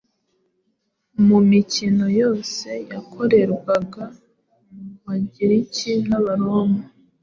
[1.25, 4.03] mu mikino yose yakorerwaga
[4.73, 6.81] mu bagiriki n’abaroma,